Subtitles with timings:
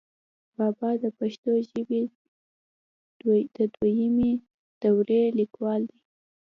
[0.57, 2.01] بابا دَپښتو ژبې
[3.55, 4.33] دَدويمي
[4.81, 5.99] دورې ليکوال دی،